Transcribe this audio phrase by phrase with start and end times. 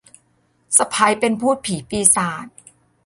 [0.77, 2.45] สะใภ้เป็นภูตผีปีศาจ